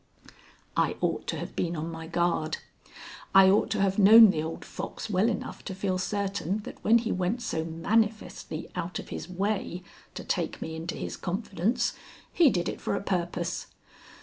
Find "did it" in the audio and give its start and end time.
12.49-12.81